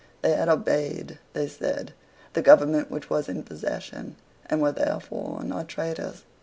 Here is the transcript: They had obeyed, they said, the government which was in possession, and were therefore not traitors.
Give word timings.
They 0.23 0.31
had 0.33 0.49
obeyed, 0.49 1.19
they 1.33 1.47
said, 1.47 1.93
the 2.33 2.41
government 2.41 2.89
which 2.89 3.11
was 3.11 3.29
in 3.29 3.43
possession, 3.43 4.15
and 4.47 4.59
were 4.59 4.71
therefore 4.71 5.43
not 5.43 5.67
traitors. 5.67 6.23